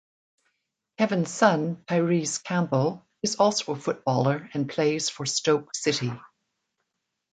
[0.97, 6.11] Kevin's son, Tyrese Campbell, is also a footballer and plays for Stoke City.